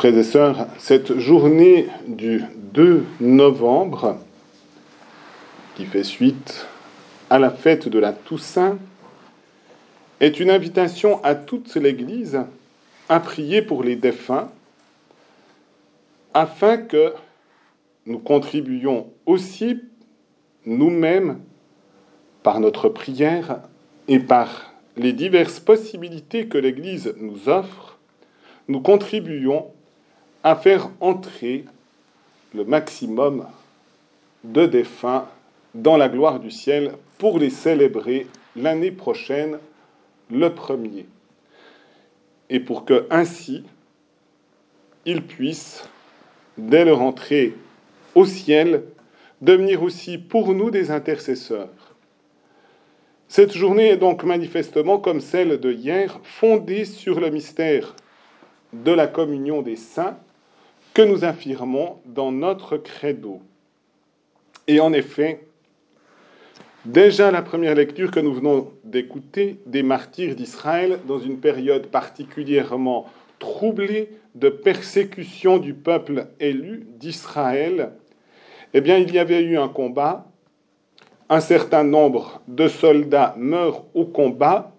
[0.00, 4.16] Frères et sœurs, cette journée du 2 novembre,
[5.76, 6.66] qui fait suite
[7.28, 8.78] à la fête de la Toussaint,
[10.20, 12.40] est une invitation à toute l'Église
[13.10, 14.50] à prier pour les défunts,
[16.32, 17.12] afin que
[18.06, 19.82] nous contribuions aussi
[20.64, 21.40] nous-mêmes,
[22.42, 23.60] par notre prière
[24.08, 27.98] et par les diverses possibilités que l'Église nous offre,
[28.66, 29.66] nous contribuons
[30.42, 31.64] à faire entrer
[32.54, 33.46] le maximum
[34.44, 35.26] de défunts
[35.74, 38.26] dans la gloire du ciel pour les célébrer
[38.56, 39.58] l'année prochaine,
[40.30, 41.06] le premier.
[42.48, 43.64] Et pour que ainsi
[45.06, 45.88] ils puissent,
[46.58, 47.54] dès leur entrée
[48.14, 48.84] au ciel,
[49.40, 51.68] devenir aussi pour nous des intercesseurs.
[53.28, 57.94] Cette journée est donc manifestement, comme celle de hier, fondée sur le mystère
[58.72, 60.18] de la communion des saints
[61.00, 63.40] que nous affirmons dans notre credo.
[64.66, 65.46] Et en effet,
[66.84, 73.06] déjà la première lecture que nous venons d'écouter des martyrs d'Israël dans une période particulièrement
[73.38, 77.92] troublée de persécution du peuple élu d'Israël,
[78.74, 80.26] eh bien il y avait eu un combat,
[81.30, 84.76] un certain nombre de soldats meurent au combat,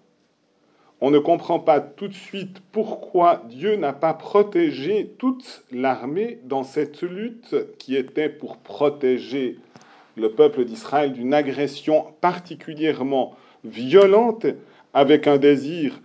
[1.04, 6.62] on ne comprend pas tout de suite pourquoi Dieu n'a pas protégé toute l'armée dans
[6.62, 9.58] cette lutte qui était pour protéger
[10.16, 14.46] le peuple d'Israël d'une agression particulièrement violente
[14.94, 16.00] avec un désir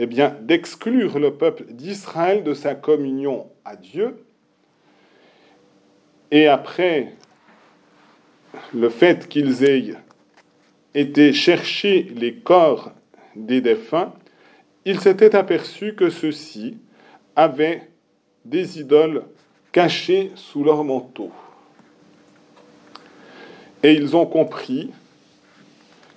[0.00, 4.24] eh bien d'exclure le peuple d'Israël de sa communion à Dieu.
[6.32, 7.12] Et après
[8.74, 9.94] le fait qu'ils aient
[10.94, 12.90] été chercher les corps
[13.36, 14.12] des défunts,
[14.84, 16.78] il s'était aperçu que ceux-ci
[17.36, 17.88] avaient
[18.44, 19.24] des idoles
[19.70, 21.30] cachées sous leur manteau.
[23.82, 24.90] Et ils ont compris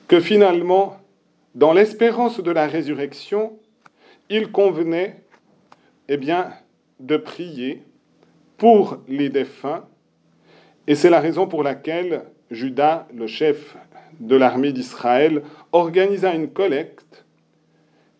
[0.07, 0.99] que finalement,
[1.55, 3.57] dans l'espérance de la résurrection,
[4.29, 5.23] il convenait
[6.09, 6.51] eh bien,
[6.99, 7.83] de prier
[8.57, 9.85] pour les défunts.
[10.87, 13.75] Et c'est la raison pour laquelle Judas, le chef
[14.19, 17.24] de l'armée d'Israël, organisa une collecte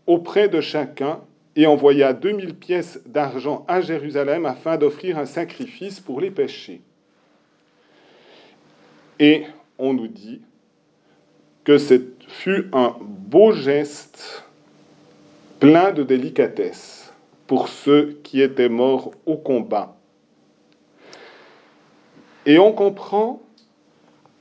[0.07, 1.21] auprès de chacun
[1.55, 6.81] et envoya 2000 pièces d'argent à Jérusalem afin d'offrir un sacrifice pour les péchés.
[9.19, 9.43] Et
[9.77, 10.41] on nous dit
[11.63, 14.45] que ce fut un beau geste
[15.59, 17.13] plein de délicatesse
[17.47, 19.95] pour ceux qui étaient morts au combat.
[22.45, 23.41] Et on comprend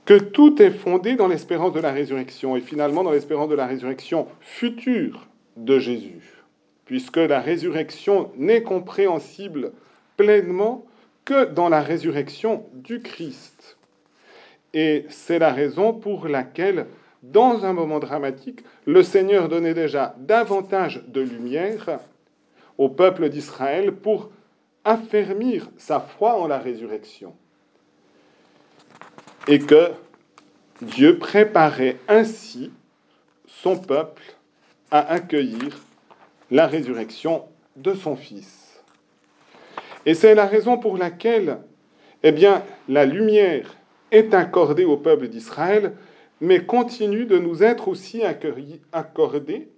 [0.05, 3.67] que tout est fondé dans l'espérance de la résurrection et finalement dans l'espérance de la
[3.67, 5.27] résurrection future
[5.57, 6.43] de Jésus,
[6.85, 9.73] puisque la résurrection n'est compréhensible
[10.17, 10.85] pleinement
[11.25, 13.79] que dans la résurrection du Christ.
[14.75, 16.87] Et c'est la raison pour laquelle,
[17.23, 22.01] dans un moment dramatique, le Seigneur donnait déjà davantage de lumière
[22.77, 24.31] au peuple d'Israël pour
[24.85, 27.35] affermir sa foi en la résurrection.
[29.47, 29.93] Et que
[30.83, 32.73] Dieu préparait ainsi
[33.47, 34.23] son peuple
[34.91, 35.81] à accueillir
[36.51, 37.45] la résurrection
[37.77, 38.83] de son Fils.
[40.07, 41.59] Et c'est la raison pour laquelle,
[42.23, 43.77] eh bien, la lumière
[44.11, 45.95] est accordée au peuple d'Israël,
[46.41, 48.23] mais continue de nous être aussi
[48.93, 49.69] accordée.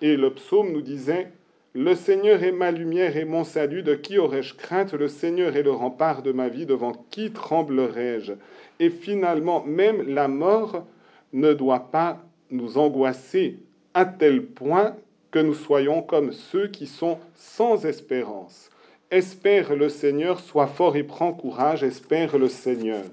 [0.00, 1.32] Et le psaume nous disait,
[1.74, 4.94] Le Seigneur est ma lumière et mon salut, de qui aurais-je crainte?
[4.94, 8.34] Le Seigneur est le rempart de ma vie, devant qui tremblerais-je
[8.78, 10.86] Et finalement, même la mort
[11.32, 13.58] ne doit pas nous angoisser
[13.96, 14.94] à tel point
[15.30, 18.68] que nous soyons comme ceux qui sont sans espérance.
[19.10, 23.06] Espère le Seigneur, sois fort et prends courage, espère le Seigneur.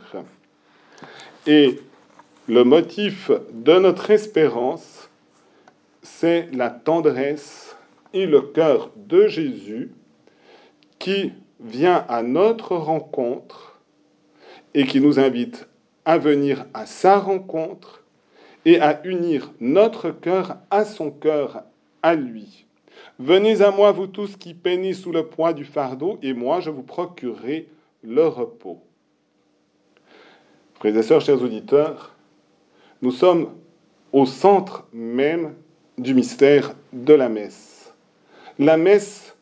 [1.47, 1.79] Et
[2.49, 5.09] le motif de notre espérance,
[6.01, 7.77] c'est la tendresse
[8.13, 9.89] et le cœur de Jésus
[10.99, 11.31] qui
[11.61, 13.79] vient à notre rencontre
[14.73, 15.65] et qui nous invite
[16.03, 18.02] à venir à sa rencontre
[18.65, 21.63] et à unir notre cœur à son cœur,
[22.01, 22.65] à lui.
[23.19, 26.69] Venez à moi, vous tous qui peinez sous le poids du fardeau, et moi je
[26.69, 27.67] vous procurerai
[28.03, 28.81] le repos.
[30.75, 32.15] Frères et sœurs, chers auditeurs,
[33.01, 33.49] nous sommes
[34.11, 35.55] au centre même
[35.97, 37.93] du mystère de la messe.
[38.59, 39.35] La messe,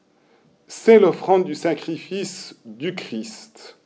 [0.67, 3.77] c'est l'offrande du sacrifice du Christ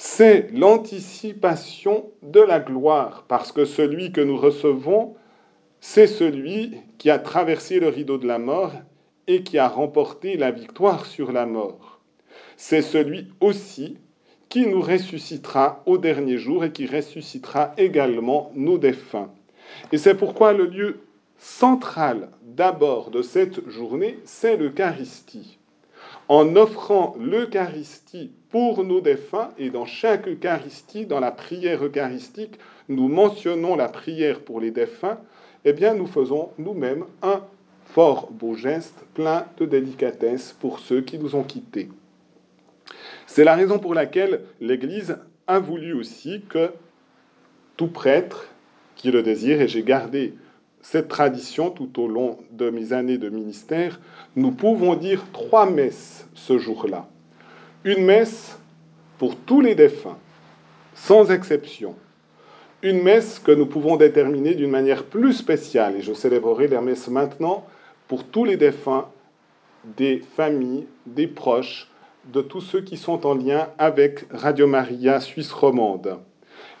[0.00, 5.16] c'est l'anticipation de la gloire, parce que celui que nous recevons,
[5.80, 8.72] c'est celui qui a traversé le rideau de la mort
[9.26, 12.00] et qui a remporté la victoire sur la mort.
[12.56, 13.98] c'est celui aussi
[14.48, 19.30] qui nous ressuscitera au dernier jour et qui ressuscitera également nos défunts.
[19.92, 21.00] Et c'est pourquoi le lieu
[21.36, 25.57] central d'abord de cette journée, c'est l'Eucharistie.
[26.28, 32.58] En offrant l'Eucharistie pour nos défunts, et dans chaque Eucharistie, dans la prière eucharistique,
[32.88, 35.18] nous mentionnons la prière pour les défunts,
[35.64, 37.42] eh bien nous faisons nous-mêmes un
[37.86, 41.88] fort beau geste plein de délicatesse pour ceux qui nous ont quittés.
[43.26, 45.16] C'est la raison pour laquelle l'Église
[45.46, 46.70] a voulu aussi que
[47.78, 48.48] tout prêtre
[48.96, 50.34] qui le désire, et j'ai gardé
[50.90, 54.00] cette tradition tout au long de mes années de ministère,
[54.36, 57.06] nous pouvons dire trois messes ce jour-là.
[57.84, 58.58] Une messe
[59.18, 60.16] pour tous les défunts,
[60.94, 61.94] sans exception.
[62.80, 67.08] Une messe que nous pouvons déterminer d'une manière plus spéciale, et je célébrerai la messe
[67.08, 67.66] maintenant
[68.06, 69.08] pour tous les défunts
[69.84, 71.90] des familles, des proches,
[72.32, 76.16] de tous ceux qui sont en lien avec Radio Maria Suisse romande.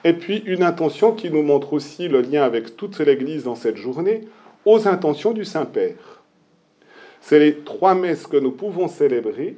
[0.04, 3.76] Et puis une intention qui nous montre aussi le lien avec toute l'Église dans cette
[3.76, 4.28] journée,
[4.64, 6.22] aux intentions du Saint-Père.
[7.20, 9.56] C'est les trois messes que nous pouvons célébrer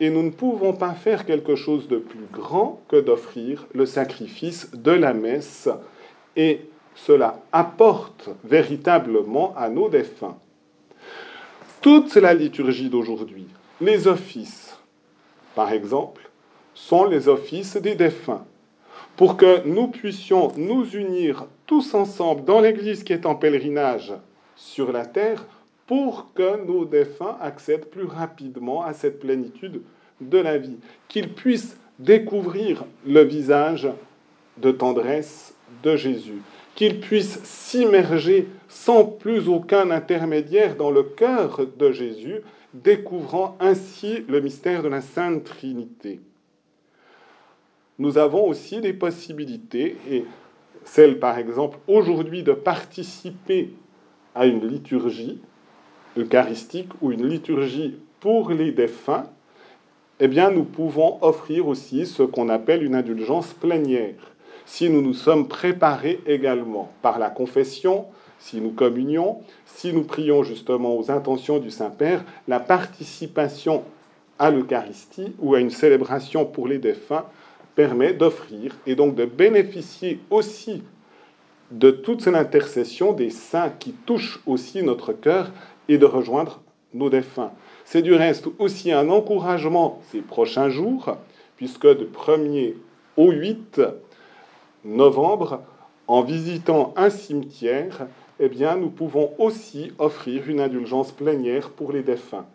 [0.00, 4.70] et nous ne pouvons pas faire quelque chose de plus grand que d'offrir le sacrifice
[4.72, 5.68] de la messe
[6.36, 6.62] et
[6.94, 10.36] cela apporte véritablement à nos défunts.
[11.80, 13.46] Toute la liturgie d'aujourd'hui,
[13.80, 14.78] les offices,
[15.54, 16.30] par exemple,
[16.74, 18.44] sont les offices des défunts
[19.16, 24.12] pour que nous puissions nous unir tous ensemble dans l'Église qui est en pèlerinage
[24.56, 25.46] sur la terre,
[25.86, 29.82] pour que nos défunts accèdent plus rapidement à cette plénitude
[30.20, 30.78] de la vie,
[31.08, 33.88] qu'ils puissent découvrir le visage
[34.56, 36.40] de tendresse de Jésus,
[36.74, 42.40] qu'ils puissent s'immerger sans plus aucun intermédiaire dans le cœur de Jésus,
[42.72, 46.20] découvrant ainsi le mystère de la Sainte Trinité
[47.98, 50.24] nous avons aussi des possibilités, et
[50.84, 53.70] celle par exemple aujourd'hui de participer
[54.34, 55.40] à une liturgie
[56.16, 59.26] eucharistique ou une liturgie pour les défunts,
[60.20, 64.14] eh bien nous pouvons offrir aussi ce qu'on appelle une indulgence plénière.
[64.66, 68.06] Si nous nous sommes préparés également par la confession,
[68.38, 73.82] si nous communions, si nous prions justement aux intentions du Saint-Père, la participation
[74.38, 77.24] à l'Eucharistie ou à une célébration pour les défunts
[77.74, 80.82] permet d'offrir et donc de bénéficier aussi
[81.70, 85.50] de toute l'intercession des saints qui touchent aussi notre cœur
[85.88, 86.60] et de rejoindre
[86.92, 87.52] nos défunts.
[87.84, 91.16] C'est du reste aussi un encouragement ces prochains jours,
[91.56, 92.74] puisque de 1er
[93.16, 93.80] au 8
[94.84, 95.62] novembre,
[96.06, 98.06] en visitant un cimetière,
[98.40, 102.46] eh bien, nous pouvons aussi offrir une indulgence plénière pour les défunts.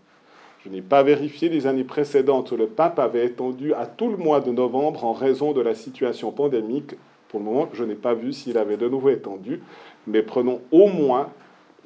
[0.69, 2.51] Je n'ai pas vérifié les années précédentes.
[2.51, 6.31] Le pape avait étendu à tout le mois de novembre en raison de la situation
[6.31, 6.95] pandémique.
[7.27, 9.61] Pour le moment, je n'ai pas vu s'il avait de nouveau étendu,
[10.05, 11.29] mais prenons au moins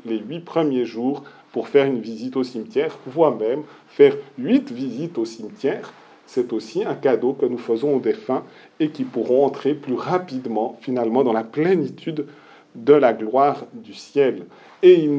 [0.05, 5.17] les huit premiers jours pour faire une visite au cimetière, voire même faire huit visites
[5.17, 5.93] au cimetière.
[6.25, 8.43] C'est aussi un cadeau que nous faisons aux défunts
[8.81, 12.25] et qui pourront entrer plus rapidement finalement dans la plénitude
[12.75, 14.45] de la gloire du ciel.
[14.81, 15.09] Et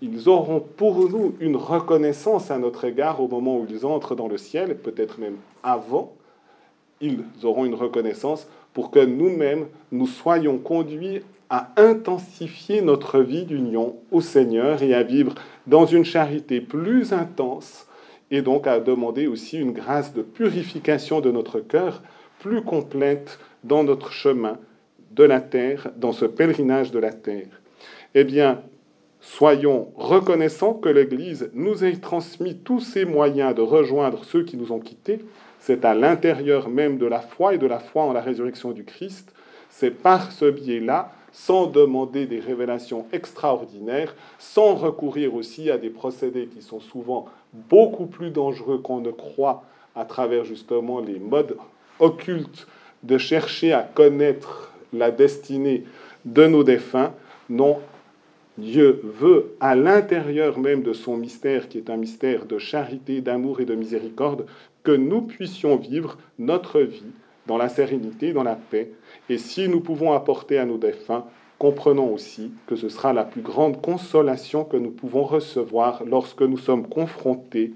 [0.00, 4.28] ils, auront pour nous une reconnaissance à notre égard au moment où ils entrent dans
[4.28, 6.14] le ciel, peut-être même avant.
[7.00, 13.96] Ils auront une reconnaissance pour que nous-mêmes, nous soyons conduits à intensifier notre vie d'union
[14.12, 15.34] au Seigneur et à vivre
[15.66, 17.86] dans une charité plus intense
[18.30, 22.02] et donc à demander aussi une grâce de purification de notre cœur
[22.38, 24.58] plus complète dans notre chemin
[25.10, 27.60] de la terre, dans ce pèlerinage de la terre,
[28.14, 28.62] eh bien,
[29.20, 34.72] soyons reconnaissants que l'Église nous ait transmis tous ces moyens de rejoindre ceux qui nous
[34.72, 35.20] ont quittés.
[35.58, 38.84] C'est à l'intérieur même de la foi et de la foi en la résurrection du
[38.84, 39.32] Christ.
[39.68, 46.46] C'est par ce biais-là, sans demander des révélations extraordinaires, sans recourir aussi à des procédés
[46.46, 49.64] qui sont souvent beaucoup plus dangereux qu'on ne croit
[49.94, 51.56] à travers justement les modes
[51.98, 52.66] occultes
[53.02, 55.84] de chercher à connaître la destinée
[56.24, 57.12] de nos défunts.
[57.48, 57.78] Non,
[58.58, 63.60] Dieu veut, à l'intérieur même de son mystère, qui est un mystère de charité, d'amour
[63.60, 64.46] et de miséricorde,
[64.82, 67.12] que nous puissions vivre notre vie
[67.46, 68.92] dans la sérénité, dans la paix.
[69.28, 71.24] Et si nous pouvons apporter à nos défunts,
[71.58, 76.58] comprenons aussi que ce sera la plus grande consolation que nous pouvons recevoir lorsque nous
[76.58, 77.72] sommes confrontés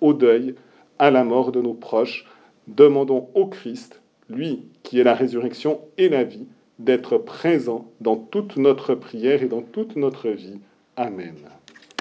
[0.00, 0.54] au deuil,
[0.98, 2.26] à la mort de nos proches.
[2.68, 6.46] Demandons au Christ, lui qui est la résurrection et la vie,
[6.78, 10.60] d'être présent dans toute notre prière et dans toute notre vie.
[10.96, 11.34] Amen.